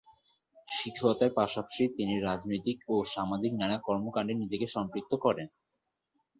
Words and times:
শিক্ষকতার 0.67 1.31
পাশাপাশি 1.37 1.83
তিনি 1.97 2.13
রাজনৈতিক 2.19 2.77
ও 2.89 3.05
সামাজিক 3.13 3.51
নানা 3.55 3.77
কর্মকান্ডে 3.87 4.33
নিজেকে 4.41 4.67
সম্পৃক্ত 4.67 5.11
করেন। 5.25 5.47